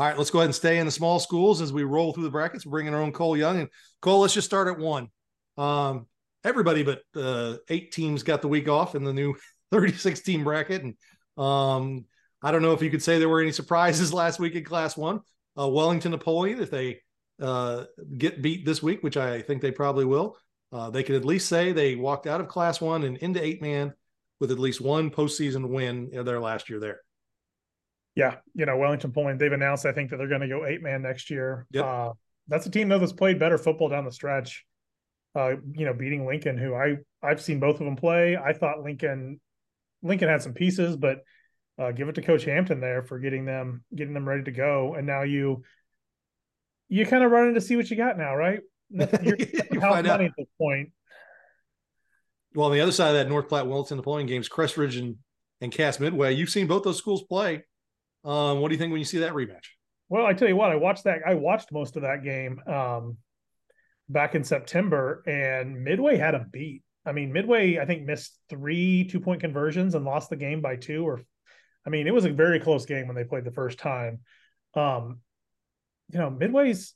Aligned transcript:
All 0.00 0.06
right, 0.06 0.16
let's 0.16 0.30
go 0.30 0.38
ahead 0.38 0.46
and 0.46 0.54
stay 0.54 0.78
in 0.78 0.86
the 0.86 0.90
small 0.90 1.20
schools 1.20 1.60
as 1.60 1.74
we 1.74 1.84
roll 1.84 2.14
through 2.14 2.24
the 2.24 2.30
brackets. 2.30 2.64
We're 2.64 2.70
bringing 2.70 2.94
our 2.94 3.02
own 3.02 3.12
Cole 3.12 3.36
Young. 3.36 3.60
And 3.60 3.68
Cole, 4.00 4.20
let's 4.20 4.32
just 4.32 4.46
start 4.46 4.68
at 4.68 4.78
one. 4.78 5.08
Um, 5.58 6.06
everybody 6.42 6.82
but 6.82 7.02
uh, 7.14 7.56
eight 7.68 7.92
teams 7.92 8.22
got 8.22 8.40
the 8.40 8.48
week 8.48 8.66
off 8.66 8.94
in 8.94 9.04
the 9.04 9.12
new 9.12 9.34
36 9.72 10.22
team 10.22 10.42
bracket. 10.42 10.84
And 10.84 10.94
um, 11.36 12.06
I 12.42 12.50
don't 12.50 12.62
know 12.62 12.72
if 12.72 12.80
you 12.80 12.88
could 12.88 13.02
say 13.02 13.18
there 13.18 13.28
were 13.28 13.42
any 13.42 13.52
surprises 13.52 14.10
last 14.14 14.40
week 14.40 14.54
in 14.54 14.64
Class 14.64 14.96
One. 14.96 15.20
Uh, 15.58 15.68
Wellington 15.68 16.12
Napoleon, 16.12 16.62
if 16.62 16.70
they 16.70 17.02
uh, 17.38 17.84
get 18.16 18.40
beat 18.40 18.64
this 18.64 18.82
week, 18.82 19.02
which 19.02 19.18
I 19.18 19.42
think 19.42 19.60
they 19.60 19.70
probably 19.70 20.06
will, 20.06 20.38
uh, 20.72 20.88
they 20.88 21.02
could 21.02 21.16
at 21.16 21.26
least 21.26 21.46
say 21.46 21.72
they 21.72 21.94
walked 21.94 22.26
out 22.26 22.40
of 22.40 22.48
Class 22.48 22.80
One 22.80 23.04
and 23.04 23.18
into 23.18 23.44
eight 23.44 23.60
man 23.60 23.92
with 24.40 24.50
at 24.50 24.58
least 24.58 24.80
one 24.80 25.10
postseason 25.10 25.68
win 25.68 26.08
in 26.10 26.24
their 26.24 26.40
last 26.40 26.70
year 26.70 26.80
there 26.80 27.00
yeah, 28.14 28.36
you 28.54 28.66
know, 28.66 28.76
Wellington 28.76 29.12
Point, 29.12 29.38
they've 29.38 29.52
announced, 29.52 29.86
I 29.86 29.92
think, 29.92 30.10
that 30.10 30.16
they're 30.16 30.28
going 30.28 30.40
to 30.40 30.48
go 30.48 30.66
eight 30.66 30.82
man 30.82 31.02
next 31.02 31.30
year. 31.30 31.66
Yep. 31.70 31.84
Uh, 31.84 32.12
that's 32.48 32.66
a 32.66 32.70
team, 32.70 32.88
though, 32.88 32.98
that's 32.98 33.12
played 33.12 33.38
better 33.38 33.58
football 33.58 33.88
down 33.88 34.04
the 34.04 34.12
stretch. 34.12 34.64
Uh, 35.34 35.54
you 35.72 35.86
know, 35.86 35.94
beating 35.94 36.26
Lincoln, 36.26 36.58
who 36.58 36.74
I 36.74 36.96
I've 37.22 37.40
seen 37.40 37.60
both 37.60 37.80
of 37.80 37.86
them 37.86 37.94
play. 37.94 38.36
I 38.36 38.52
thought 38.52 38.82
Lincoln 38.82 39.40
Lincoln 40.02 40.28
had 40.28 40.42
some 40.42 40.54
pieces, 40.54 40.96
but 40.96 41.20
uh, 41.78 41.92
give 41.92 42.08
it 42.08 42.16
to 42.16 42.22
Coach 42.22 42.44
Hampton 42.44 42.80
there 42.80 43.02
for 43.02 43.18
getting 43.20 43.44
them 43.44 43.84
getting 43.94 44.14
them 44.14 44.28
ready 44.28 44.42
to 44.44 44.50
go. 44.50 44.94
And 44.94 45.06
now 45.06 45.22
you 45.22 45.62
you 46.88 47.06
kind 47.06 47.22
of 47.22 47.30
running 47.30 47.54
to 47.54 47.60
see 47.60 47.76
what 47.76 47.88
you 47.90 47.96
got 47.96 48.18
now, 48.18 48.34
right? 48.34 48.60
You're 48.90 49.36
you 49.38 49.80
find 49.80 50.06
out. 50.08 50.20
at 50.20 50.32
this 50.36 50.48
point. 50.58 50.90
Well, 52.54 52.66
on 52.66 52.72
the 52.72 52.80
other 52.80 52.90
side 52.90 53.10
of 53.10 53.14
that 53.14 53.28
North 53.28 53.48
Platte 53.48 53.68
Wellington 53.68 53.98
Napoleon 53.98 54.26
games, 54.26 54.48
Crestridge 54.48 54.98
and 54.98 55.16
and 55.60 55.70
Cass 55.70 56.00
Midway, 56.00 56.34
you've 56.34 56.50
seen 56.50 56.66
both 56.66 56.82
those 56.82 56.98
schools 56.98 57.22
play. 57.22 57.62
Um, 58.24 58.60
what 58.60 58.68
do 58.68 58.74
you 58.74 58.78
think 58.78 58.92
when 58.92 58.98
you 58.98 59.04
see 59.04 59.18
that 59.18 59.32
rematch? 59.32 59.66
Well, 60.08 60.26
I 60.26 60.34
tell 60.34 60.48
you 60.48 60.56
what, 60.56 60.70
I 60.70 60.76
watched 60.76 61.04
that. 61.04 61.20
I 61.26 61.34
watched 61.34 61.72
most 61.72 61.96
of 61.96 62.02
that 62.02 62.24
game 62.24 62.60
um, 62.66 63.16
back 64.08 64.34
in 64.34 64.44
September, 64.44 65.22
and 65.26 65.84
Midway 65.84 66.16
had 66.16 66.34
a 66.34 66.44
beat. 66.50 66.82
I 67.06 67.12
mean, 67.12 67.32
Midway, 67.32 67.78
I 67.78 67.86
think 67.86 68.04
missed 68.04 68.36
three 68.48 69.04
two 69.04 69.20
point 69.20 69.40
conversions 69.40 69.94
and 69.94 70.04
lost 70.04 70.28
the 70.28 70.36
game 70.36 70.60
by 70.60 70.76
two. 70.76 71.06
Or, 71.06 71.20
I 71.86 71.90
mean, 71.90 72.06
it 72.06 72.14
was 72.14 72.24
a 72.24 72.30
very 72.30 72.60
close 72.60 72.84
game 72.86 73.06
when 73.06 73.16
they 73.16 73.24
played 73.24 73.44
the 73.44 73.52
first 73.52 73.78
time. 73.78 74.20
Um, 74.74 75.20
you 76.12 76.18
know, 76.18 76.28
Midway's 76.28 76.94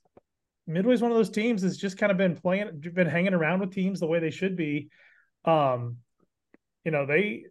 Midway's 0.66 1.02
one 1.02 1.10
of 1.10 1.16
those 1.16 1.30
teams 1.30 1.62
that's 1.62 1.76
just 1.76 1.98
kind 1.98 2.10
of 2.10 2.18
been 2.18 2.36
playing, 2.36 2.80
been 2.92 3.06
hanging 3.06 3.34
around 3.34 3.60
with 3.60 3.72
teams 3.72 4.00
the 4.00 4.06
way 4.06 4.18
they 4.18 4.30
should 4.30 4.56
be. 4.56 4.88
Um, 5.44 5.98
you 6.84 6.90
know, 6.90 7.06
they 7.06 7.44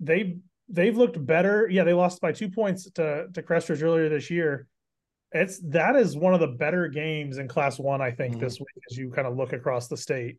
they 0.00 0.38
they've 0.68 0.96
looked 0.96 1.24
better. 1.24 1.68
Yeah, 1.70 1.84
they 1.84 1.92
lost 1.92 2.20
by 2.20 2.32
two 2.32 2.50
points 2.50 2.90
to 2.92 3.28
to 3.32 3.42
Crestridge 3.42 3.82
earlier 3.82 4.08
this 4.08 4.30
year. 4.30 4.66
It's 5.32 5.60
that 5.70 5.96
is 5.96 6.16
one 6.16 6.34
of 6.34 6.40
the 6.40 6.46
better 6.46 6.88
games 6.88 7.38
in 7.38 7.48
Class 7.48 7.78
One, 7.78 8.00
I 8.00 8.10
think, 8.10 8.34
mm-hmm. 8.34 8.44
this 8.44 8.58
week 8.58 8.84
as 8.90 8.96
you 8.96 9.10
kind 9.10 9.26
of 9.26 9.36
look 9.36 9.52
across 9.52 9.88
the 9.88 9.96
state. 9.96 10.38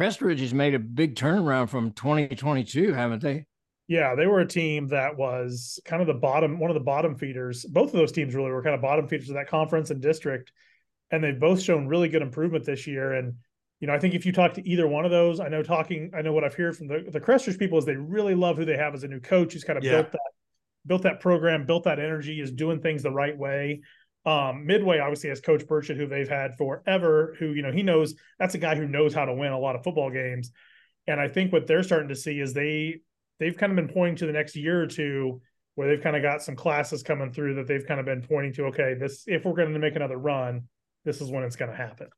Crestridge 0.00 0.38
has 0.38 0.54
made 0.54 0.74
a 0.74 0.78
big 0.78 1.14
turnaround 1.14 1.68
from 1.68 1.92
2022, 1.92 2.94
haven't 2.94 3.20
they? 3.20 3.46
Yeah, 3.86 4.14
they 4.14 4.26
were 4.26 4.40
a 4.40 4.46
team 4.46 4.86
that 4.88 5.16
was 5.16 5.80
kind 5.84 6.00
of 6.00 6.06
the 6.06 6.14
bottom, 6.14 6.60
one 6.60 6.70
of 6.70 6.74
the 6.74 6.80
bottom 6.80 7.16
feeders. 7.16 7.64
Both 7.64 7.88
of 7.88 7.98
those 7.98 8.12
teams 8.12 8.34
really 8.34 8.50
were 8.50 8.62
kind 8.62 8.74
of 8.74 8.80
bottom 8.80 9.08
feeders 9.08 9.28
of 9.28 9.34
that 9.34 9.48
conference 9.48 9.90
and 9.90 10.00
district, 10.00 10.52
and 11.10 11.22
they've 11.22 11.38
both 11.38 11.60
shown 11.60 11.88
really 11.88 12.08
good 12.08 12.22
improvement 12.22 12.64
this 12.64 12.86
year. 12.86 13.12
And 13.12 13.34
you 13.80 13.86
know, 13.86 13.94
I 13.94 13.98
think 13.98 14.14
if 14.14 14.26
you 14.26 14.32
talk 14.32 14.54
to 14.54 14.68
either 14.68 14.86
one 14.86 15.06
of 15.06 15.10
those, 15.10 15.40
I 15.40 15.48
know 15.48 15.62
talking, 15.62 16.10
I 16.14 16.20
know 16.20 16.32
what 16.34 16.44
I've 16.44 16.54
heard 16.54 16.76
from 16.76 16.86
the 16.86 17.04
the 17.10 17.20
Cresters 17.20 17.58
people 17.58 17.78
is 17.78 17.86
they 17.86 17.96
really 17.96 18.34
love 18.34 18.56
who 18.58 18.66
they 18.66 18.76
have 18.76 18.94
as 18.94 19.04
a 19.04 19.08
new 19.08 19.20
coach 19.20 19.54
who's 19.54 19.64
kind 19.64 19.78
of 19.78 19.84
yeah. 19.84 19.92
built 19.92 20.12
that 20.12 20.20
built 20.86 21.02
that 21.02 21.20
program, 21.20 21.66
built 21.66 21.84
that 21.84 21.98
energy, 21.98 22.40
is 22.40 22.52
doing 22.52 22.80
things 22.80 23.02
the 23.02 23.10
right 23.10 23.36
way. 23.36 23.80
Um, 24.26 24.66
Midway 24.66 24.98
obviously 24.98 25.30
has 25.30 25.40
Coach 25.40 25.66
Burchett, 25.66 25.96
who 25.96 26.06
they've 26.06 26.28
had 26.28 26.56
forever, 26.58 27.34
who 27.38 27.52
you 27.52 27.62
know 27.62 27.72
he 27.72 27.82
knows 27.82 28.14
that's 28.38 28.54
a 28.54 28.58
guy 28.58 28.74
who 28.74 28.86
knows 28.86 29.14
how 29.14 29.24
to 29.24 29.34
win 29.34 29.52
a 29.52 29.58
lot 29.58 29.76
of 29.76 29.82
football 29.82 30.10
games. 30.10 30.52
And 31.06 31.18
I 31.18 31.28
think 31.28 31.52
what 31.52 31.66
they're 31.66 31.82
starting 31.82 32.10
to 32.10 32.16
see 32.16 32.38
is 32.38 32.52
they 32.52 33.00
they've 33.38 33.56
kind 33.56 33.72
of 33.72 33.76
been 33.76 33.92
pointing 33.92 34.16
to 34.16 34.26
the 34.26 34.32
next 34.32 34.56
year 34.56 34.82
or 34.82 34.86
two 34.86 35.40
where 35.74 35.88
they've 35.88 36.02
kind 36.02 36.16
of 36.16 36.22
got 36.22 36.42
some 36.42 36.56
classes 36.56 37.02
coming 37.02 37.32
through 37.32 37.54
that 37.54 37.66
they've 37.66 37.86
kind 37.86 37.98
of 37.98 38.04
been 38.04 38.20
pointing 38.20 38.52
to. 38.52 38.66
Okay, 38.66 38.92
this 38.92 39.24
if 39.26 39.46
we're 39.46 39.54
going 39.54 39.72
to 39.72 39.78
make 39.78 39.96
another 39.96 40.18
run, 40.18 40.68
this 41.06 41.22
is 41.22 41.30
when 41.30 41.44
it's 41.44 41.56
going 41.56 41.70
to 41.70 41.76
happen. 41.76 42.08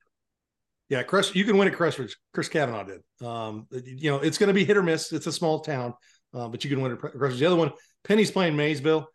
Yeah, 0.93 1.03
Chris, 1.03 1.35
you 1.35 1.47
can 1.47 1.57
win 1.57 1.69
at 1.69 1.75
Crestridge. 1.75 2.17
Chris 2.35 2.51
Kavanaugh 2.51 2.85
did. 2.85 3.27
Um, 3.27 3.67
you 3.71 4.11
know, 4.11 4.19
it's 4.19 4.37
going 4.37 4.49
to 4.49 4.53
be 4.53 4.67
hit 4.67 4.77
or 4.77 4.83
miss. 4.83 5.11
It's 5.11 5.27
a 5.27 5.33
small 5.33 5.61
town, 5.61 5.95
uh, 6.35 6.49
but 6.49 6.65
you 6.65 6.69
can 6.69 6.83
win 6.83 6.93
at 6.93 6.99
Crestridge. 6.99 7.39
The 7.39 7.47
other 7.47 7.57
one, 7.57 7.73
Penney's 8.05 8.31
playing 8.31 8.57
Maysville. 8.57 9.09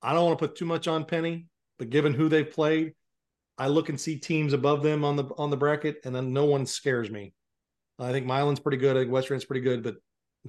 I 0.00 0.14
don't 0.14 0.24
want 0.24 0.38
to 0.38 0.48
put 0.48 0.56
too 0.56 0.64
much 0.64 0.88
on 0.88 1.04
Penney, 1.04 1.48
but 1.78 1.90
given 1.90 2.14
who 2.14 2.30
they've 2.30 2.50
played, 2.50 2.94
I 3.58 3.66
look 3.66 3.90
and 3.90 4.00
see 4.00 4.16
teams 4.16 4.54
above 4.54 4.82
them 4.82 5.04
on 5.04 5.16
the 5.16 5.24
on 5.36 5.50
the 5.50 5.58
bracket, 5.58 5.98
and 6.06 6.14
then 6.14 6.32
no 6.32 6.46
one 6.46 6.64
scares 6.64 7.10
me. 7.10 7.34
I 7.98 8.10
think 8.10 8.24
Milan's 8.24 8.58
pretty 8.58 8.78
good. 8.78 8.96
I 8.96 9.00
think 9.00 9.12
Western's 9.12 9.44
pretty 9.44 9.60
good, 9.60 9.82
but 9.82 9.96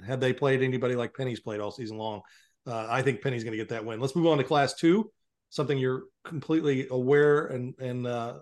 had 0.02 0.22
they 0.22 0.32
played 0.32 0.62
anybody 0.62 0.94
like 0.94 1.14
Penney's 1.14 1.40
played 1.40 1.60
all 1.60 1.72
season 1.72 1.98
long, 1.98 2.22
uh, 2.66 2.86
I 2.88 3.02
think 3.02 3.20
Penney's 3.20 3.44
going 3.44 3.52
to 3.52 3.58
get 3.58 3.68
that 3.68 3.84
win. 3.84 4.00
Let's 4.00 4.16
move 4.16 4.28
on 4.28 4.38
to 4.38 4.44
Class 4.44 4.72
Two, 4.72 5.12
something 5.50 5.76
you're 5.76 6.04
completely 6.24 6.86
aware 6.90 7.48
and 7.48 7.74
and 7.78 8.06
uh, 8.06 8.38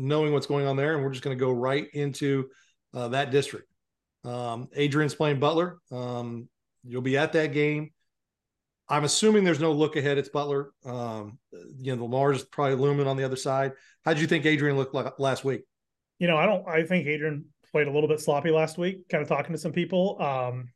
knowing 0.00 0.32
what's 0.32 0.46
going 0.46 0.66
on 0.66 0.76
there, 0.76 0.94
and 0.94 1.04
we're 1.04 1.10
just 1.10 1.22
going 1.22 1.36
to 1.36 1.40
go 1.44 1.52
right 1.52 1.88
into 1.92 2.48
uh, 2.94 3.08
that 3.08 3.30
district. 3.30 3.68
Um, 4.24 4.68
Adrian's 4.74 5.14
playing 5.14 5.40
Butler. 5.40 5.78
Um, 5.90 6.48
you'll 6.84 7.02
be 7.02 7.16
at 7.16 7.32
that 7.34 7.52
game. 7.52 7.90
I'm 8.88 9.04
assuming 9.04 9.44
there's 9.44 9.60
no 9.60 9.72
look 9.72 9.96
ahead. 9.96 10.18
It's 10.18 10.28
Butler. 10.28 10.72
Um, 10.84 11.38
you 11.52 11.92
know, 11.92 11.96
the 11.96 12.02
Lamar's 12.02 12.44
probably 12.44 12.74
looming 12.74 13.06
on 13.06 13.16
the 13.16 13.24
other 13.24 13.36
side. 13.36 13.72
How 14.04 14.12
did 14.12 14.20
you 14.20 14.26
think 14.26 14.46
Adrian 14.46 14.76
looked 14.76 14.94
like 14.94 15.18
last 15.18 15.44
week? 15.44 15.62
You 16.18 16.26
know, 16.26 16.36
I 16.36 16.46
don't. 16.46 16.66
I 16.66 16.82
think 16.84 17.06
Adrian 17.06 17.44
played 17.70 17.86
a 17.86 17.92
little 17.92 18.08
bit 18.08 18.20
sloppy 18.20 18.50
last 18.50 18.78
week. 18.78 19.08
Kind 19.08 19.22
of 19.22 19.28
talking 19.28 19.52
to 19.52 19.58
some 19.58 19.72
people. 19.72 20.20
Um, 20.20 20.70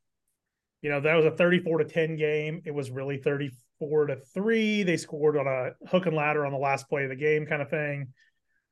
you 0.80 0.90
know, 0.90 1.00
that 1.00 1.14
was 1.14 1.24
a 1.24 1.30
34 1.32 1.78
to 1.78 1.84
10 1.84 2.16
game. 2.16 2.62
It 2.64 2.70
was 2.70 2.90
really 2.90 3.16
34 3.16 4.06
to 4.06 4.16
three. 4.16 4.82
They 4.84 4.96
scored 4.96 5.36
on 5.36 5.46
a 5.46 5.70
hook 5.88 6.06
and 6.06 6.14
ladder 6.14 6.46
on 6.46 6.52
the 6.52 6.58
last 6.58 6.88
play 6.88 7.04
of 7.04 7.08
the 7.08 7.16
game, 7.16 7.46
kind 7.46 7.62
of 7.62 7.70
thing. 7.70 8.12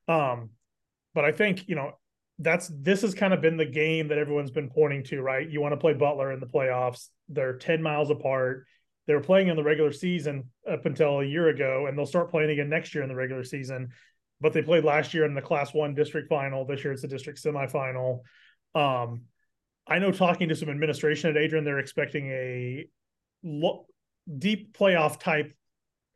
Um, 0.07 0.51
but 1.13 1.25
I 1.25 1.31
think 1.31 1.67
you 1.67 1.75
know 1.75 1.93
that's 2.39 2.69
this 2.69 3.01
has 3.01 3.13
kind 3.13 3.33
of 3.33 3.41
been 3.41 3.57
the 3.57 3.65
game 3.65 4.07
that 4.07 4.17
everyone's 4.17 4.51
been 4.51 4.69
pointing 4.69 5.03
to, 5.05 5.21
right? 5.21 5.49
You 5.49 5.61
want 5.61 5.73
to 5.73 5.77
play 5.77 5.93
Butler 5.93 6.31
in 6.31 6.39
the 6.39 6.47
playoffs. 6.47 7.09
They're 7.29 7.57
10 7.57 7.81
miles 7.81 8.09
apart. 8.09 8.65
They 9.05 9.13
were 9.13 9.21
playing 9.21 9.49
in 9.49 9.55
the 9.55 9.63
regular 9.63 9.91
season 9.91 10.49
up 10.69 10.85
until 10.85 11.19
a 11.19 11.25
year 11.25 11.49
ago, 11.49 11.87
and 11.87 11.97
they'll 11.97 12.05
start 12.05 12.31
playing 12.31 12.49
again 12.49 12.69
next 12.69 12.95
year 12.95 13.03
in 13.03 13.09
the 13.09 13.15
regular 13.15 13.43
season. 13.43 13.89
But 14.41 14.53
they 14.53 14.61
played 14.61 14.83
last 14.83 15.13
year 15.13 15.25
in 15.25 15.35
the 15.35 15.41
class 15.41 15.73
one 15.73 15.93
district 15.93 16.29
final. 16.29 16.65
This 16.65 16.83
year 16.83 16.93
it's 16.93 17.01
the 17.01 17.07
district 17.07 17.41
semifinal. 17.43 18.21
Um, 18.73 19.23
I 19.87 19.99
know 19.99 20.11
talking 20.11 20.49
to 20.49 20.55
some 20.55 20.69
administration 20.69 21.29
at 21.29 21.37
Adrian, 21.37 21.65
they're 21.65 21.79
expecting 21.79 22.29
a 22.29 22.87
lo- 23.43 23.85
deep 24.37 24.75
playoff 24.75 25.19
type 25.19 25.53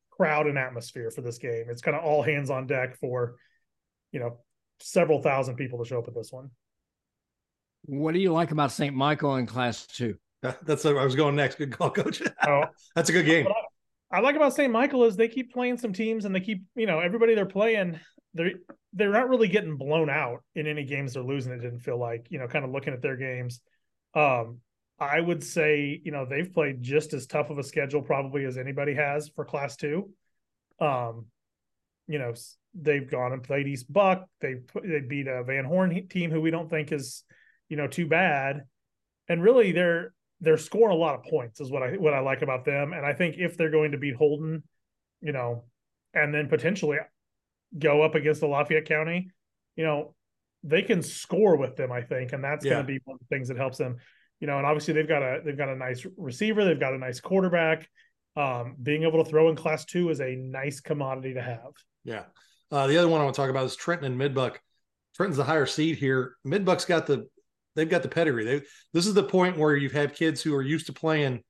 crowd 0.09 0.47
and 0.47 0.57
atmosphere 0.57 1.11
for 1.11 1.21
this 1.21 1.37
game. 1.37 1.65
It's 1.69 1.81
kind 1.81 1.95
of 1.95 2.03
all 2.03 2.23
hands 2.23 2.49
on 2.49 2.67
deck 2.67 2.97
for 2.97 3.35
you 4.11 4.19
know, 4.19 4.37
several 4.79 5.21
thousand 5.21 5.55
people 5.55 5.79
to 5.79 5.85
show 5.85 5.99
up 5.99 6.07
at 6.07 6.15
this 6.15 6.31
one. 6.31 6.49
What 7.85 8.13
do 8.13 8.19
you 8.19 8.31
like 8.31 8.51
about 8.51 8.71
St. 8.71 8.95
Michael 8.95 9.35
in 9.37 9.45
class 9.45 9.85
two? 9.85 10.17
That's 10.63 10.83
where 10.83 10.99
I 10.99 11.05
was 11.05 11.15
going 11.15 11.35
next. 11.35 11.57
Good 11.57 11.71
call, 11.71 11.89
coach. 11.89 12.21
Oh, 12.47 12.65
That's 12.95 13.09
a 13.09 13.13
good 13.13 13.25
game. 13.25 13.47
I, 13.47 14.17
I 14.17 14.19
like 14.21 14.35
about 14.35 14.53
St. 14.53 14.71
Michael 14.71 15.03
is 15.03 15.15
they 15.15 15.27
keep 15.27 15.51
playing 15.51 15.77
some 15.77 15.93
teams 15.93 16.25
and 16.25 16.33
they 16.33 16.39
keep, 16.39 16.63
you 16.75 16.85
know, 16.85 16.99
everybody 16.99 17.35
they're 17.35 17.45
playing, 17.45 17.99
they're 18.33 18.51
they're 18.93 19.11
not 19.11 19.29
really 19.29 19.47
getting 19.47 19.77
blown 19.77 20.09
out 20.09 20.43
in 20.55 20.65
any 20.65 20.85
games 20.85 21.13
they're 21.13 21.23
losing. 21.23 21.51
It 21.51 21.61
didn't 21.61 21.79
feel 21.79 21.99
like, 21.99 22.27
you 22.29 22.39
know, 22.39 22.47
kind 22.47 22.65
of 22.65 22.71
looking 22.71 22.93
at 22.93 23.01
their 23.01 23.17
games. 23.17 23.59
Um, 24.13 24.59
I 24.99 25.19
would 25.19 25.43
say, 25.43 26.01
you 26.03 26.11
know, 26.11 26.25
they've 26.25 26.51
played 26.51 26.81
just 26.81 27.13
as 27.13 27.27
tough 27.27 27.49
of 27.49 27.59
a 27.59 27.63
schedule 27.63 28.01
probably 28.01 28.45
as 28.45 28.57
anybody 28.57 28.95
has 28.95 29.29
for 29.29 29.45
class 29.45 29.75
two. 29.75 30.09
Um, 30.79 31.25
you 32.07 32.17
know, 32.17 32.33
they've 32.79 33.09
gone 33.09 33.33
and 33.33 33.43
played 33.43 33.67
East 33.67 33.91
Buck. 33.91 34.27
They 34.41 34.55
they 34.83 34.99
beat 35.01 35.27
a 35.27 35.43
Van 35.43 35.65
Horn 35.65 36.07
team 36.07 36.31
who 36.31 36.41
we 36.41 36.51
don't 36.51 36.69
think 36.69 36.91
is, 36.91 37.23
you 37.69 37.77
know, 37.77 37.87
too 37.87 38.07
bad. 38.07 38.63
And 39.27 39.41
really, 39.43 39.71
they're 39.71 40.13
they're 40.39 40.57
scoring 40.57 40.95
a 40.95 40.99
lot 40.99 41.15
of 41.15 41.23
points 41.23 41.59
is 41.59 41.71
what 41.71 41.83
I 41.83 41.91
what 41.97 42.13
I 42.13 42.19
like 42.19 42.41
about 42.41 42.65
them. 42.65 42.93
And 42.93 43.05
I 43.05 43.13
think 43.13 43.35
if 43.37 43.57
they're 43.57 43.71
going 43.71 43.91
to 43.91 43.97
beat 43.97 44.15
Holden, 44.15 44.63
you 45.21 45.31
know, 45.31 45.65
and 46.13 46.33
then 46.33 46.47
potentially 46.47 46.97
go 47.77 48.01
up 48.03 48.15
against 48.15 48.41
the 48.41 48.47
Lafayette 48.47 48.85
County, 48.85 49.29
you 49.75 49.83
know, 49.83 50.13
they 50.63 50.81
can 50.81 51.01
score 51.01 51.57
with 51.57 51.75
them, 51.75 51.91
I 51.91 52.01
think, 52.01 52.33
and 52.33 52.43
that's 52.43 52.63
Yeah. 52.65 52.73
going 52.73 52.85
to 52.85 52.93
be 52.93 52.99
one 53.03 53.15
of 53.15 53.19
the 53.19 53.35
things 53.35 53.47
that 53.49 53.57
helps 53.57 53.77
them. 53.77 53.97
You 54.39 54.45
know, 54.47 54.57
and 54.57 54.65
obviously 54.67 54.93
they've 54.93 55.07
got 55.07 55.23
a 55.23 55.41
they've 55.43 55.57
got 55.57 55.69
a 55.69 55.75
nice 55.75 56.05
receiver, 56.15 56.63
they've 56.63 56.79
got 56.79 56.93
a 56.93 56.97
nice 56.99 57.19
quarterback. 57.19 57.89
Um, 58.35 58.75
being 58.81 59.01
able 59.01 59.23
to 59.23 59.27
throw 59.29 59.49
in 59.49 59.55
class 59.55 59.83
two 59.83 60.11
is 60.11 60.21
a 60.21 60.35
nice 60.35 60.79
commodity 60.79 61.33
to 61.33 61.41
have. 61.41 61.73
Yeah. 62.03 62.25
Uh, 62.71 62.87
the 62.87 62.97
other 62.97 63.07
one 63.07 63.21
I 63.21 63.23
want 63.23 63.35
to 63.35 63.41
talk 63.41 63.49
about 63.49 63.65
is 63.65 63.75
Trenton 63.75 64.11
and 64.11 64.19
Midbuck. 64.19 64.57
Trenton's 65.15 65.37
the 65.37 65.43
higher 65.43 65.65
seed 65.65 65.97
here. 65.97 66.35
Midbuck's 66.45 66.85
got 66.85 67.07
the 67.07 67.27
they've 67.75 67.89
got 67.89 68.03
the 68.03 68.09
pedigree. 68.09 68.43
They 68.43 68.61
this 68.93 69.07
is 69.07 69.13
the 69.13 69.23
point 69.23 69.57
where 69.57 69.75
you've 69.75 69.93
had 69.93 70.15
kids 70.15 70.41
who 70.41 70.53
are 70.55 70.61
used 70.61 70.87
to 70.87 70.93
playing 70.93 71.43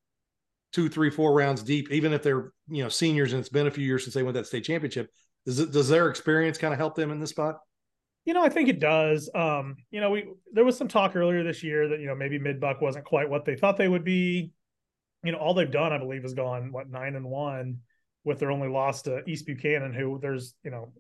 two, 0.74 0.90
three, 0.90 1.10
four 1.10 1.34
rounds 1.34 1.64
deep, 1.64 1.92
even 1.92 2.14
if 2.14 2.22
they're 2.22 2.52
you 2.68 2.84
know 2.84 2.90
seniors 2.90 3.34
and 3.34 3.40
it's 3.40 3.50
been 3.50 3.68
a 3.68 3.72
few 3.72 3.86
years 3.86 4.04
since 4.04 4.14
they 4.14 4.24
went 4.24 4.36
that 4.36 4.48
state 4.48 4.64
championship. 4.64 5.10
Does 5.46 5.60
it, 5.60 5.72
does 5.72 5.90
their 5.90 6.10
experience 6.10 6.58
kind 6.58 6.74
of 6.74 6.78
help 6.78 6.96
them 6.96 7.10
in 7.10 7.20
this 7.20 7.30
spot? 7.30 7.56
You 8.26 8.34
know, 8.34 8.44
I 8.44 8.50
think 8.50 8.68
it 8.68 8.80
does. 8.80 9.30
Um, 9.34 9.78
you 9.90 10.02
know, 10.02 10.12
we 10.12 10.28
there 10.52 10.66
was 10.66 10.78
some 10.78 10.90
talk 10.90 11.16
earlier 11.16 11.44
this 11.44 11.64
year 11.64 11.88
that 11.90 12.00
you 12.00 12.08
know 12.08 12.16
maybe 12.16 12.38
Midbuck 12.38 12.82
wasn't 12.82 13.06
quite 13.06 13.30
what 13.30 13.46
they 13.46 13.56
thought 13.56 13.78
they 13.78 13.88
would 13.88 14.04
be. 14.04 14.52
You 15.24 15.32
know, 15.32 15.38
all 15.38 15.54
they've 15.54 15.72
done, 15.72 15.94
I 15.94 15.98
believe, 15.98 16.26
is 16.26 16.34
gone 16.34 16.72
what 16.72 16.90
nine 16.90 17.16
and 17.16 17.26
one 17.26 17.80
with 18.24 18.40
their 18.40 18.52
only 18.52 18.68
loss 18.68 19.04
to 19.04 19.24
East 19.28 19.46
Buchanan, 19.46 19.94
who 19.94 20.20
there's 20.22 20.56
you 20.64 20.72
know, 20.72 20.92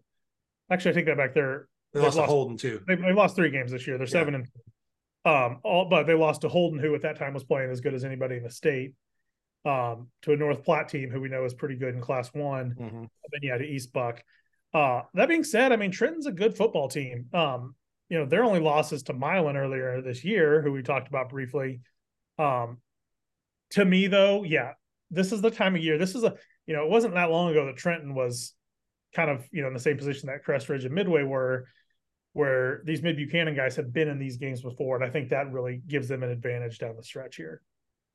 actually 0.69 0.91
I 0.91 0.93
take 0.95 1.05
that 1.05 1.17
back. 1.17 1.33
They're 1.33 1.67
They 1.93 1.99
lost 2.01 2.15
to 2.15 2.21
lost- 2.21 2.29
Holden 2.29 2.57
too. 2.57 2.81
they 2.87 2.95
they 2.95 3.13
lost 3.13 3.35
three 3.35 3.49
games 3.51 3.71
this 3.71 3.87
year. 3.87 3.97
They're 3.97 4.07
Yeah. 4.07 4.11
seven 4.11 4.35
and 4.35 4.47
um 5.25 5.59
all 5.63 5.85
but 5.89 6.03
they 6.07 6.13
lost 6.13 6.41
to 6.41 6.49
Holden, 6.49 6.79
who 6.79 6.93
at 6.95 7.01
that 7.01 7.17
time 7.17 7.33
was 7.33 7.43
playing 7.43 7.71
as 7.71 7.81
good 7.81 7.93
as 7.93 8.03
anybody 8.03 8.37
in 8.37 8.43
the 8.43 8.49
state. 8.49 8.93
Um, 9.65 10.09
to 10.21 10.31
a 10.31 10.37
North 10.37 10.63
Platte 10.63 10.87
team 10.87 11.09
who 11.09 11.19
we 11.19 11.27
know 11.27 11.43
is 11.43 11.53
pretty 11.53 11.75
good 11.75 11.93
in 11.93 11.99
Class 11.99 12.33
One. 12.33 12.71
Mhm. 12.75 12.89
And 12.99 13.09
then 13.31 13.41
yeah, 13.43 13.57
to 13.57 13.65
East 13.65 13.91
Buck. 13.91 14.23
Uh, 14.73 15.01
that 15.13 15.27
being 15.27 15.43
said, 15.43 15.71
I 15.71 15.75
mean 15.75 15.91
Trenton's 15.91 16.25
a 16.27 16.31
good 16.31 16.55
football 16.55 16.87
team. 16.87 17.27
Um, 17.33 17.75
you 18.09 18.17
know, 18.17 18.25
their 18.25 18.43
only 18.45 18.61
losses 18.61 19.03
to 19.03 19.13
Milan 19.13 19.57
earlier 19.57 20.01
this 20.01 20.23
year, 20.23 20.61
who 20.61 20.71
we 20.71 20.83
talked 20.83 21.09
about 21.09 21.29
briefly. 21.29 21.81
Um, 22.37 22.79
to 23.71 23.83
me 23.83 24.07
though, 24.07 24.43
yeah, 24.43 24.73
this 25.11 25.31
is 25.33 25.41
the 25.41 25.51
time 25.51 25.75
of 25.75 25.81
year. 25.83 25.97
This 25.97 26.15
is 26.15 26.23
a 26.23 26.37
you 26.65 26.73
know, 26.75 26.83
it 26.83 26.89
wasn't 26.89 27.13
that 27.15 27.29
long 27.31 27.49
ago 27.51 27.65
that 27.65 27.77
Trenton 27.77 28.13
was 28.13 28.53
kind 29.15 29.29
of 29.29 29.45
you 29.51 29.61
know 29.61 29.67
in 29.67 29.73
the 29.73 29.79
same 29.79 29.97
position 29.97 30.27
that 30.27 30.43
Crest 30.43 30.69
Ridge 30.69 30.85
and 30.85 30.93
Midway 30.93 31.23
were, 31.23 31.67
where 32.33 32.81
these 32.85 33.01
mid 33.01 33.17
Buchanan 33.17 33.55
guys 33.55 33.75
have 33.75 33.93
been 33.93 34.07
in 34.07 34.19
these 34.19 34.37
games 34.37 34.61
before, 34.61 34.95
and 34.95 35.05
I 35.05 35.09
think 35.09 35.29
that 35.29 35.51
really 35.51 35.81
gives 35.87 36.07
them 36.07 36.23
an 36.23 36.29
advantage 36.29 36.79
down 36.79 36.95
the 36.95 37.03
stretch 37.03 37.35
here. 37.35 37.61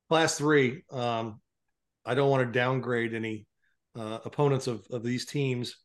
Class 0.09 0.37
three. 0.37 0.83
Um, 0.91 1.41
I 2.05 2.15
don't 2.15 2.29
want 2.29 2.45
to 2.45 2.51
downgrade 2.51 3.13
any 3.13 3.45
uh, 3.95 4.19
opponents 4.25 4.67
of, 4.67 4.85
of 4.91 5.03
these 5.03 5.25
teams, 5.25 5.77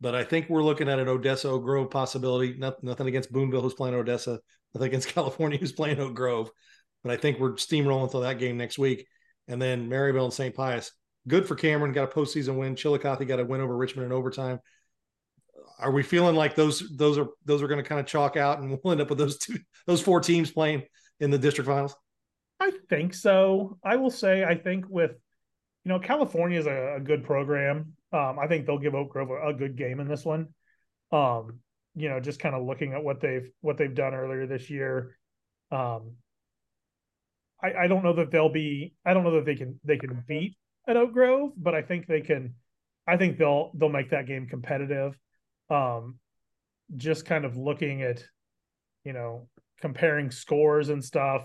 but 0.00 0.14
I 0.14 0.24
think 0.24 0.48
we're 0.48 0.62
looking 0.62 0.88
at 0.88 0.98
an 0.98 1.08
Odessa 1.08 1.48
Oak 1.48 1.64
Grove 1.64 1.90
possibility. 1.90 2.54
Not, 2.56 2.82
nothing 2.82 3.08
against 3.08 3.32
Boonville, 3.32 3.62
who's 3.62 3.74
playing 3.74 3.94
Odessa. 3.94 4.38
Nothing 4.74 4.88
against 4.88 5.08
California, 5.14 5.58
who's 5.58 5.72
playing 5.72 5.98
Oak 6.00 6.14
Grove. 6.14 6.50
But 7.02 7.12
I 7.12 7.16
think 7.16 7.38
we're 7.38 7.54
steamrolling 7.54 8.10
through 8.10 8.22
that 8.22 8.38
game 8.38 8.56
next 8.56 8.78
week. 8.78 9.06
And 9.48 9.60
then 9.60 9.88
Maryville 9.88 10.24
and 10.24 10.32
St. 10.32 10.54
Pius. 10.54 10.92
Good 11.26 11.48
for 11.48 11.54
Cameron. 11.54 11.92
Got 11.92 12.12
a 12.12 12.14
postseason 12.14 12.56
win. 12.56 12.76
Chillicothe 12.76 13.26
got 13.26 13.40
a 13.40 13.44
win 13.44 13.60
over 13.60 13.76
Richmond 13.76 14.06
in 14.06 14.12
overtime. 14.12 14.60
Are 15.78 15.90
we 15.90 16.02
feeling 16.02 16.36
like 16.36 16.54
those 16.54 16.82
those 16.96 17.18
are 17.18 17.28
those 17.44 17.62
are 17.62 17.68
going 17.68 17.82
to 17.82 17.88
kind 17.88 18.00
of 18.00 18.06
chalk 18.06 18.36
out, 18.36 18.60
and 18.60 18.70
we'll 18.84 18.92
end 18.92 19.00
up 19.00 19.08
with 19.08 19.18
those 19.18 19.38
two 19.38 19.58
those 19.86 20.02
four 20.02 20.20
teams 20.20 20.50
playing 20.50 20.82
in 21.20 21.30
the 21.30 21.38
district 21.38 21.68
finals? 21.68 21.96
I 22.60 22.72
think 22.88 23.14
so. 23.14 23.78
I 23.82 23.96
will 23.96 24.10
say, 24.10 24.44
I 24.44 24.54
think 24.54 24.86
with, 24.88 25.10
you 25.84 25.88
know, 25.88 25.98
California 25.98 26.58
is 26.58 26.66
a, 26.66 26.96
a 26.96 27.00
good 27.00 27.24
program. 27.24 27.94
Um, 28.12 28.38
I 28.38 28.46
think 28.46 28.64
they'll 28.64 28.78
give 28.78 28.94
Oak 28.94 29.10
Grove 29.10 29.30
a, 29.30 29.48
a 29.48 29.54
good 29.54 29.76
game 29.76 30.00
in 30.00 30.08
this 30.08 30.24
one. 30.24 30.48
Um, 31.10 31.58
you 31.96 32.08
know, 32.08 32.20
just 32.20 32.40
kind 32.40 32.54
of 32.54 32.64
looking 32.64 32.92
at 32.92 33.02
what 33.02 33.20
they've 33.20 33.50
what 33.60 33.76
they've 33.76 33.94
done 33.94 34.14
earlier 34.14 34.46
this 34.46 34.70
year. 34.70 35.16
Um, 35.72 36.12
I, 37.62 37.84
I 37.84 37.86
don't 37.88 38.04
know 38.04 38.14
that 38.14 38.30
they'll 38.30 38.52
be. 38.52 38.94
I 39.04 39.14
don't 39.14 39.24
know 39.24 39.36
that 39.36 39.44
they 39.44 39.56
can 39.56 39.80
they 39.84 39.96
can 39.96 40.22
beat 40.26 40.56
at 40.86 40.96
Oak 40.96 41.12
Grove, 41.12 41.52
but 41.56 41.74
I 41.74 41.82
think 41.82 42.06
they 42.06 42.20
can. 42.20 42.54
I 43.06 43.16
think 43.16 43.38
they'll 43.38 43.70
they'll 43.74 43.88
make 43.88 44.10
that 44.10 44.26
game 44.26 44.46
competitive. 44.46 45.18
Um, 45.70 46.18
just 46.96 47.24
kind 47.24 47.44
of 47.44 47.56
looking 47.56 48.02
at, 48.02 48.22
you 49.04 49.12
know, 49.12 49.48
comparing 49.80 50.30
scores 50.30 50.88
and 50.88 51.02
stuff. 51.02 51.42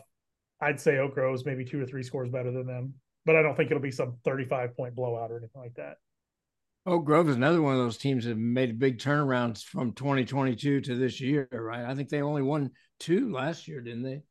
I'd 0.61 0.79
say 0.79 0.97
Oak 0.97 1.13
Grove's 1.13 1.45
maybe 1.45 1.63
two 1.63 1.81
or 1.81 1.85
three 1.85 2.03
scores 2.03 2.29
better 2.29 2.51
than 2.51 2.67
them, 2.67 2.93
but 3.25 3.35
I 3.35 3.41
don't 3.41 3.55
think 3.55 3.71
it'll 3.71 3.81
be 3.81 3.91
some 3.91 4.17
35 4.25 4.75
point 4.75 4.95
blowout 4.95 5.31
or 5.31 5.37
anything 5.37 5.61
like 5.61 5.75
that. 5.75 5.97
Oak 6.85 7.05
Grove 7.05 7.29
is 7.29 7.35
another 7.35 7.61
one 7.61 7.73
of 7.73 7.79
those 7.79 7.97
teams 7.97 8.25
that 8.25 8.37
made 8.37 8.71
a 8.71 8.73
big 8.73 8.97
turnarounds 8.99 9.63
from 9.63 9.93
2022 9.93 10.81
to 10.81 10.95
this 10.95 11.21
year, 11.21 11.47
right? 11.51 11.85
I 11.85 11.93
think 11.95 12.09
they 12.09 12.21
only 12.21 12.41
won 12.41 12.71
two 12.99 13.31
last 13.31 13.67
year, 13.67 13.81
didn't 13.81 14.03
they? 14.03 14.21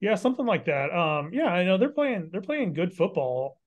Yeah, 0.00 0.14
something 0.14 0.46
like 0.46 0.64
that. 0.64 0.90
Um, 0.96 1.30
yeah, 1.32 1.48
I 1.48 1.64
know 1.64 1.76
they're 1.76 1.90
playing 1.90 2.30
they're 2.32 2.40
playing 2.40 2.72
good 2.72 2.94
football, 2.94 3.59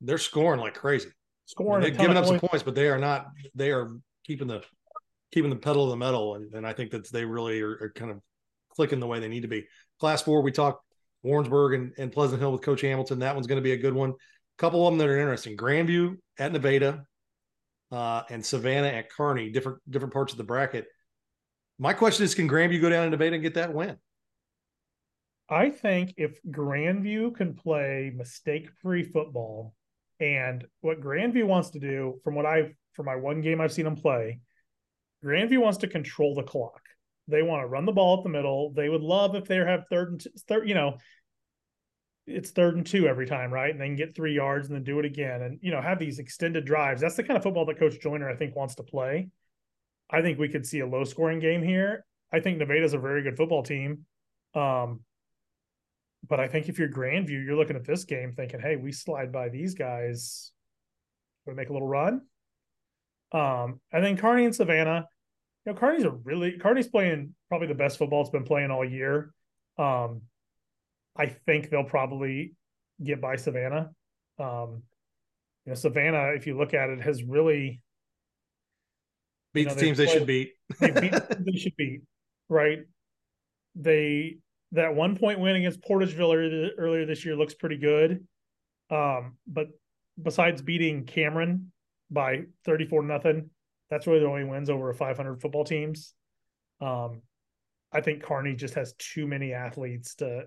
They're 0.00 0.18
scoring 0.18 0.60
like 0.60 0.74
crazy. 0.74 1.10
scoring. 1.46 1.82
they're 1.82 1.90
giving 1.90 2.16
up 2.16 2.24
some 2.24 2.38
points. 2.38 2.50
points, 2.50 2.62
but 2.62 2.74
they 2.74 2.88
are 2.88 2.98
not. 2.98 3.26
They 3.54 3.70
are 3.70 3.96
keeping 4.24 4.48
the 4.48 4.62
keeping 5.32 5.50
the 5.50 5.56
pedal 5.56 5.86
to 5.86 5.90
the 5.90 5.96
metal, 5.96 6.36
and, 6.36 6.52
and 6.54 6.66
I 6.66 6.72
think 6.72 6.90
that 6.92 7.10
they 7.10 7.24
really 7.24 7.60
are, 7.60 7.72
are 7.80 7.92
kind 7.94 8.10
of 8.10 8.20
clicking 8.70 9.00
the 9.00 9.06
way 9.06 9.20
they 9.20 9.28
need 9.28 9.42
to 9.42 9.48
be. 9.48 9.66
Class 10.00 10.22
four, 10.22 10.42
we 10.42 10.52
talked 10.52 10.84
Warrensburg 11.22 11.74
and, 11.74 11.92
and 11.98 12.12
Pleasant 12.12 12.40
Hill 12.40 12.52
with 12.52 12.62
Coach 12.62 12.82
Hamilton. 12.82 13.20
That 13.20 13.34
one's 13.34 13.46
going 13.46 13.60
to 13.60 13.62
be 13.62 13.72
a 13.72 13.76
good 13.76 13.94
one. 13.94 14.10
A 14.10 14.58
couple 14.58 14.86
of 14.86 14.92
them 14.92 14.98
that 14.98 15.08
are 15.08 15.18
interesting: 15.18 15.56
Grandview 15.56 16.16
at 16.38 16.52
Nevada, 16.52 17.04
uh, 17.90 18.22
and 18.30 18.44
Savannah 18.44 18.88
at 18.88 19.10
Kearney. 19.10 19.50
Different 19.50 19.78
different 19.88 20.12
parts 20.12 20.32
of 20.32 20.38
the 20.38 20.44
bracket. 20.44 20.86
My 21.78 21.92
question 21.92 22.24
is, 22.24 22.34
can 22.34 22.48
Grandview 22.48 22.80
go 22.80 22.88
down 22.88 23.04
to 23.04 23.10
Nevada 23.10 23.34
and 23.34 23.42
get 23.42 23.54
that 23.54 23.74
win? 23.74 23.96
I 25.48 25.70
think 25.70 26.14
if 26.16 26.38
Grandview 26.48 27.34
can 27.34 27.54
play 27.54 28.12
mistake 28.14 28.68
free 28.80 29.02
football, 29.02 29.74
and 30.20 30.64
what 30.80 31.00
Grandview 31.00 31.44
wants 31.44 31.70
to 31.70 31.80
do, 31.80 32.20
from 32.24 32.34
what 32.34 32.46
I've 32.46 32.72
from 32.92 33.06
my 33.06 33.16
one 33.16 33.40
game 33.40 33.60
I've 33.60 33.72
seen 33.72 33.84
them 33.84 33.96
play, 33.96 34.40
Grandview 35.24 35.58
wants 35.58 35.78
to 35.78 35.88
control 35.88 36.34
the 36.34 36.42
clock. 36.42 36.80
They 37.26 37.42
want 37.42 37.62
to 37.62 37.66
run 37.66 37.86
the 37.86 37.92
ball 37.92 38.18
up 38.18 38.22
the 38.22 38.28
middle. 38.30 38.72
They 38.72 38.88
would 38.88 39.02
love 39.02 39.34
if 39.34 39.46
they 39.46 39.56
have 39.56 39.84
third 39.90 40.10
and 40.10 40.20
t- 40.20 40.30
third, 40.46 40.68
you 40.68 40.74
know, 40.74 40.98
it's 42.26 42.50
third 42.50 42.76
and 42.76 42.86
two 42.86 43.06
every 43.06 43.26
time, 43.26 43.52
right? 43.52 43.70
And 43.70 43.80
then 43.80 43.96
get 43.96 44.14
three 44.14 44.34
yards 44.34 44.68
and 44.68 44.76
then 44.76 44.84
do 44.84 44.98
it 44.98 45.04
again, 45.04 45.42
and 45.42 45.58
you 45.62 45.70
know, 45.70 45.80
have 45.80 45.98
these 45.98 46.18
extended 46.18 46.64
drives. 46.64 47.00
That's 47.00 47.16
the 47.16 47.22
kind 47.22 47.36
of 47.36 47.42
football 47.42 47.66
that 47.66 47.78
Coach 47.78 48.00
Joyner 48.00 48.30
I 48.30 48.36
think 48.36 48.56
wants 48.56 48.76
to 48.76 48.82
play. 48.82 49.28
I 50.10 50.22
think 50.22 50.38
we 50.38 50.48
could 50.48 50.66
see 50.66 50.80
a 50.80 50.86
low 50.86 51.04
scoring 51.04 51.40
game 51.40 51.62
here. 51.62 52.04
I 52.32 52.40
think 52.40 52.58
Nevada's 52.58 52.94
a 52.94 52.98
very 52.98 53.22
good 53.22 53.36
football 53.36 53.62
team. 53.62 54.06
Um, 54.54 55.00
but 56.28 56.40
I 56.40 56.48
think 56.48 56.68
if 56.68 56.78
you're 56.78 56.88
Grandview, 56.88 57.44
you're 57.44 57.56
looking 57.56 57.76
at 57.76 57.84
this 57.84 58.04
game 58.04 58.32
thinking, 58.32 58.60
hey, 58.60 58.76
we 58.76 58.92
slide 58.92 59.32
by 59.32 59.48
these 59.48 59.74
guys. 59.74 60.52
We 61.46 61.54
make 61.54 61.68
a 61.68 61.72
little 61.72 61.88
run. 61.88 62.22
Um, 63.32 63.80
and 63.92 64.04
then 64.04 64.16
Kearney 64.16 64.44
and 64.44 64.54
Savannah. 64.54 65.06
You 65.66 65.72
know, 65.72 65.78
Kearney's 65.78 66.04
a 66.04 66.10
really 66.10 66.52
Kearney's 66.58 66.88
playing 66.88 67.34
probably 67.48 67.68
the 67.68 67.74
best 67.74 67.98
football 67.98 68.20
it's 68.22 68.30
been 68.30 68.44
playing 68.44 68.70
all 68.70 68.84
year. 68.84 69.32
Um, 69.78 70.22
I 71.16 71.26
think 71.26 71.70
they'll 71.70 71.84
probably 71.84 72.54
get 73.02 73.20
by 73.20 73.36
Savannah. 73.36 73.90
Um, 74.38 74.82
you 75.64 75.70
know, 75.70 75.74
Savannah, 75.74 76.32
if 76.34 76.46
you 76.46 76.56
look 76.56 76.74
at 76.74 76.90
it, 76.90 77.00
has 77.00 77.22
really 77.22 77.80
Beat 79.54 79.68
know, 79.68 79.74
the 79.74 79.80
teams 79.80 79.98
they 79.98 80.06
should 80.06 80.26
beat. 80.26 80.52
they 80.80 80.90
beat 80.90 81.12
they 81.40 81.56
should 81.56 81.76
beat, 81.76 82.02
right? 82.48 82.80
They 83.76 84.38
that 84.74 84.94
one 84.94 85.16
point 85.16 85.40
win 85.40 85.56
against 85.56 85.80
Portageville 85.82 86.34
earlier, 86.36 86.70
earlier 86.78 87.06
this 87.06 87.24
year 87.24 87.36
looks 87.36 87.54
pretty 87.54 87.78
good. 87.78 88.26
Um, 88.90 89.36
but 89.46 89.68
besides 90.20 90.62
beating 90.62 91.04
Cameron 91.04 91.72
by 92.10 92.42
34 92.64 93.02
nothing, 93.02 93.50
that's 93.90 94.06
really 94.06 94.20
the 94.20 94.26
only 94.26 94.44
wins 94.44 94.70
over 94.70 94.92
500 94.92 95.40
football 95.40 95.64
teams. 95.64 96.14
Um, 96.80 97.22
I 97.92 98.00
think 98.00 98.22
Kearney 98.22 98.54
just 98.54 98.74
has 98.74 98.94
too 98.98 99.26
many 99.26 99.52
athletes 99.52 100.16
to 100.16 100.46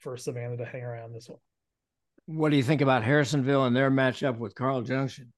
for 0.00 0.16
Savannah 0.16 0.56
to 0.56 0.64
hang 0.64 0.82
around 0.82 1.12
this 1.14 1.28
one. 1.28 1.38
What 2.26 2.50
do 2.50 2.56
you 2.56 2.62
think 2.62 2.80
about 2.80 3.02
Harrisonville 3.02 3.66
and 3.66 3.76
their 3.76 3.90
matchup 3.90 4.38
with 4.38 4.54
Carl 4.54 4.82
Junction? 4.82 5.32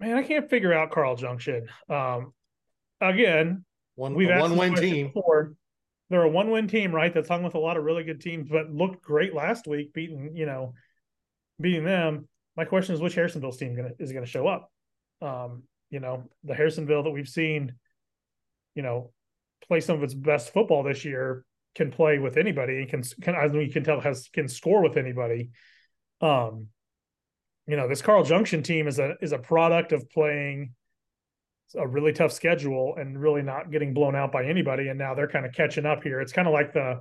Man, 0.00 0.16
I 0.16 0.22
can't 0.22 0.50
figure 0.50 0.72
out 0.72 0.90
Carl 0.90 1.16
Junction. 1.16 1.68
Um, 1.88 2.32
again, 3.00 3.64
One 3.94 4.14
We've 4.14 4.28
one 4.28 4.50
this 4.50 4.58
win 4.58 4.74
team. 4.74 5.06
before. 5.08 5.54
They're 6.08 6.22
a 6.22 6.30
one-win 6.30 6.68
team, 6.68 6.94
right? 6.94 7.12
That's 7.12 7.28
hung 7.28 7.42
with 7.42 7.54
a 7.54 7.58
lot 7.58 7.76
of 7.76 7.84
really 7.84 8.04
good 8.04 8.20
teams, 8.20 8.48
but 8.48 8.70
looked 8.70 9.02
great 9.02 9.34
last 9.34 9.66
week, 9.66 9.92
beating 9.92 10.32
you 10.34 10.46
know, 10.46 10.74
beating 11.60 11.84
them. 11.84 12.28
My 12.56 12.64
question 12.64 12.94
is, 12.94 13.00
which 13.00 13.14
Harrisonville's 13.14 13.56
team 13.56 13.74
gonna 13.74 13.90
is 13.98 14.12
gonna 14.12 14.26
show 14.26 14.46
up? 14.46 14.70
Um, 15.20 15.64
you 15.90 16.00
know, 16.00 16.24
the 16.44 16.54
Harrisonville 16.54 17.04
that 17.04 17.10
we've 17.10 17.28
seen, 17.28 17.74
you 18.74 18.82
know, 18.82 19.12
play 19.66 19.80
some 19.80 19.96
of 19.96 20.02
its 20.02 20.14
best 20.14 20.52
football 20.52 20.82
this 20.82 21.04
year 21.04 21.44
can 21.74 21.90
play 21.90 22.18
with 22.18 22.36
anybody 22.36 22.78
and 22.78 22.88
can 22.88 23.02
can 23.20 23.34
as 23.34 23.52
we 23.52 23.68
can 23.70 23.84
tell 23.84 24.00
has 24.00 24.28
can 24.32 24.48
score 24.48 24.82
with 24.82 24.96
anybody. 24.96 25.50
Um, 26.20 26.68
you 27.66 27.76
know, 27.76 27.88
this 27.88 28.02
Carl 28.02 28.24
Junction 28.24 28.62
team 28.62 28.86
is 28.86 28.98
a 28.98 29.14
is 29.20 29.32
a 29.32 29.38
product 29.38 29.92
of 29.92 30.08
playing 30.10 30.72
a 31.74 31.86
really 31.86 32.12
tough 32.12 32.32
schedule 32.32 32.94
and 32.96 33.20
really 33.20 33.42
not 33.42 33.70
getting 33.70 33.92
blown 33.94 34.14
out 34.14 34.32
by 34.32 34.44
anybody. 34.44 34.88
And 34.88 34.98
now 34.98 35.14
they're 35.14 35.28
kind 35.28 35.46
of 35.46 35.52
catching 35.52 35.86
up 35.86 36.02
here. 36.02 36.20
It's 36.20 36.32
kind 36.32 36.46
of 36.46 36.54
like 36.54 36.72
the, 36.72 37.00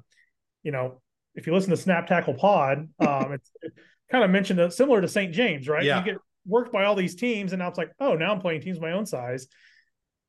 you 0.63 0.72
know, 0.72 1.01
if 1.36 1.45
you 1.45 1.53
listen 1.53 1.69
to 1.72 1.77
Snap 1.77 2.07
Tackle 2.07 2.34
Pod, 2.34 2.89
um, 3.00 3.34
it's 3.34 3.51
it 3.62 3.74
kind 4.12 4.24
of 4.24 4.29
mentioned 4.29 4.60
that 4.60 4.74
similar 4.74 5.01
to 5.01 5.07
St. 5.07 5.34
James, 5.34 5.67
right? 5.67 5.84
Yeah. 5.84 6.00
You 6.00 6.05
get 6.05 6.22
worked 6.45 6.72
by 6.72 6.86
all 6.86 6.95
these 6.95 7.15
teams, 7.15 7.53
and 7.53 7.60
now 7.60 7.67
it's 7.67 7.77
like, 7.77 7.91
oh, 8.00 8.15
now 8.15 8.31
I'm 8.31 8.39
playing 8.39 8.62
teams 8.62 8.79
my 8.79 8.91
own 8.91 9.05
size. 9.05 9.48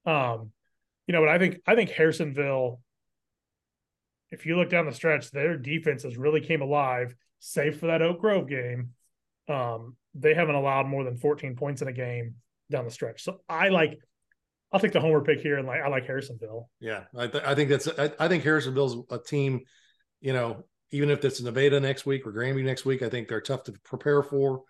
Um, 0.05 0.51
you 1.07 1.13
know, 1.13 1.21
but 1.21 1.29
I 1.29 1.39
think 1.39 1.61
I 1.67 1.75
think 1.75 1.91
Harrisonville, 1.91 2.81
if 4.31 4.47
you 4.47 4.57
look 4.57 4.71
down 4.71 4.87
the 4.87 4.93
stretch, 4.93 5.31
their 5.31 5.57
defenses 5.57 6.17
really 6.17 6.41
came 6.41 6.63
alive, 6.63 7.15
save 7.39 7.79
for 7.79 7.87
that 7.87 8.03
Oak 8.03 8.21
Grove 8.21 8.49
game. 8.49 8.91
Um, 9.49 9.97
they 10.15 10.35
haven't 10.35 10.55
allowed 10.57 10.87
more 10.87 11.05
than 11.05 11.17
14 11.17 11.55
points 11.55 11.83
in 11.83 11.89
a 11.89 11.93
game 11.93 12.37
down 12.71 12.85
the 12.85 12.91
stretch. 12.91 13.23
So 13.23 13.41
I 13.49 13.69
like 13.69 13.99
I'll 14.73 14.81
take 14.81 14.93
the 14.93 15.01
homer 15.01 15.21
pick 15.23 15.41
here 15.41 15.59
and 15.59 15.67
like 15.67 15.81
I 15.81 15.89
like 15.89 16.07
Harrisonville. 16.07 16.69
Yeah, 16.81 17.05
I, 17.17 17.27
th- 17.29 17.45
I 17.45 17.55
think 17.55 17.71
that's 17.71 17.89
I, 17.99 18.11
I 18.19 18.29
think 18.29 18.45
Harrisonville's 18.45 19.05
a 19.11 19.19
team. 19.19 19.61
You 20.21 20.33
know, 20.33 20.65
even 20.91 21.11
if 21.11 21.25
it's 21.25 21.41
Nevada 21.41 21.79
next 21.81 22.07
week 22.07 22.27
or 22.27 22.33
Grammy 22.33 22.65
next 22.65 22.85
week, 22.85 23.03
I 23.03 23.09
think 23.09 23.29
they're 23.29 23.41
tough 23.41 23.65
to 23.65 23.73
prepare 23.85 24.23
for. 24.23 24.63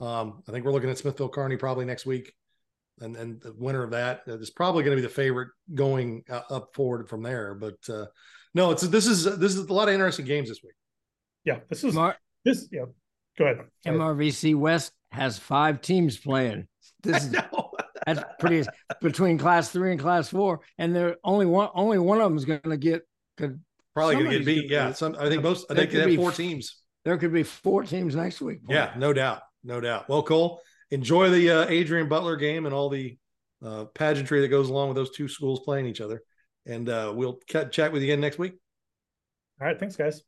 Um, 0.00 0.42
I 0.48 0.52
think 0.52 0.64
we're 0.64 0.72
looking 0.72 0.90
at 0.90 0.98
Smithville 0.98 1.28
Kearney 1.28 1.56
probably 1.56 1.84
next 1.84 2.06
week, 2.06 2.32
and 3.00 3.14
and 3.16 3.40
the 3.40 3.52
winner 3.56 3.82
of 3.82 3.90
that 3.90 4.22
is 4.26 4.50
probably 4.50 4.84
going 4.84 4.96
to 4.96 5.00
be 5.02 5.06
the 5.06 5.12
favorite 5.12 5.48
going 5.74 6.24
uh, 6.30 6.42
up 6.50 6.74
forward 6.74 7.08
from 7.08 7.22
there. 7.22 7.54
But 7.54 7.76
uh, 7.88 8.06
no, 8.54 8.70
it's 8.70 8.82
this 8.82 9.06
is 9.06 9.24
this 9.38 9.54
is 9.54 9.68
a 9.68 9.72
lot 9.72 9.88
of 9.88 9.94
interesting 9.94 10.26
games 10.26 10.48
this 10.48 10.60
week. 10.62 10.74
Yeah, 11.44 11.60
this 11.68 11.84
is 11.84 11.94
Mar- 11.94 12.16
this. 12.44 12.68
Yeah, 12.72 12.84
go 13.38 13.44
ahead. 13.44 13.66
Sorry. 13.84 13.98
MRVC 13.98 14.54
West 14.54 14.92
has 15.10 15.38
five 15.38 15.82
teams 15.82 16.16
playing. 16.16 16.66
This 17.02 17.24
is 17.24 17.32
No. 17.32 17.72
That's 18.06 18.22
pretty 18.38 18.66
between 19.00 19.38
class 19.38 19.70
three 19.70 19.90
and 19.92 20.00
class 20.00 20.28
four, 20.28 20.60
and 20.78 20.94
there 20.94 21.16
only 21.24 21.46
one 21.46 21.68
only 21.74 21.98
one 21.98 22.18
of 22.20 22.24
them 22.24 22.36
is 22.36 22.44
going 22.44 22.60
to 22.62 22.76
get. 22.76 23.02
Could 23.36 23.60
Probably 23.94 24.14
going 24.16 24.30
to 24.30 24.38
get 24.38 24.46
beat. 24.46 24.70
gonna 24.70 24.82
Yeah, 24.84 24.88
be- 24.88 24.94
some, 24.94 25.16
I 25.18 25.28
think 25.28 25.42
most. 25.42 25.66
I 25.70 25.74
think 25.74 25.90
they 25.90 25.96
could 25.96 26.00
have 26.00 26.08
be 26.10 26.16
four 26.16 26.32
teams. 26.32 26.82
there 27.04 27.18
could 27.18 27.32
be 27.32 27.42
four 27.42 27.82
teams 27.84 28.14
next 28.14 28.40
week. 28.40 28.60
Yeah, 28.68 28.92
no 28.96 29.12
doubt, 29.12 29.42
no 29.64 29.80
doubt. 29.80 30.08
Well, 30.08 30.22
Cole, 30.22 30.60
enjoy 30.90 31.30
the 31.30 31.50
uh, 31.50 31.66
Adrian 31.68 32.08
Butler 32.08 32.36
game 32.36 32.64
and 32.66 32.74
all 32.74 32.88
the 32.88 33.18
uh, 33.64 33.84
pageantry 33.94 34.40
that 34.40 34.48
goes 34.48 34.68
along 34.70 34.88
with 34.88 34.96
those 34.96 35.10
two 35.10 35.28
schools 35.28 35.60
playing 35.60 35.86
each 35.86 36.00
other. 36.00 36.22
And 36.66 36.88
uh, 36.88 37.12
we'll 37.14 37.38
cat- 37.48 37.70
chat 37.72 37.92
with 37.92 38.02
you 38.02 38.08
again 38.08 38.20
next 38.20 38.38
week. 38.38 38.54
All 39.60 39.66
right, 39.66 39.78
thanks, 39.78 39.96
guys. 39.96 40.22